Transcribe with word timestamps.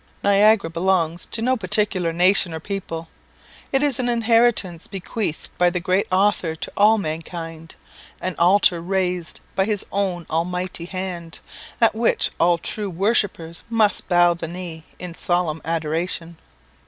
Niagara 0.23 0.67
belongs 0.71 1.27
to 1.27 1.43
no 1.43 1.55
particular 1.55 2.11
nation 2.11 2.55
or 2.55 2.59
people. 2.59 3.07
It 3.71 3.83
is 3.83 3.99
an 3.99 4.09
inheritance 4.09 4.87
bequeathed 4.87 5.55
by 5.59 5.69
the 5.69 5.79
great 5.79 6.07
Author 6.11 6.55
to 6.55 6.71
all 6.75 6.97
mankind, 6.97 7.75
an 8.19 8.33
altar 8.39 8.81
raised 8.81 9.41
by 9.55 9.65
his 9.65 9.85
own 9.91 10.25
almighty 10.27 10.85
hand, 10.85 11.37
at 11.79 11.93
which 11.93 12.31
all 12.39 12.57
true 12.57 12.89
worshippers 12.89 13.61
must 13.69 14.07
bow 14.07 14.33
the 14.33 14.47
knee 14.47 14.85
in 14.97 15.13
solemn 15.13 15.61
adoration. 15.63 16.39